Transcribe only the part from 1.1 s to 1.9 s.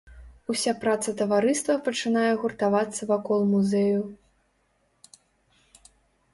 таварыства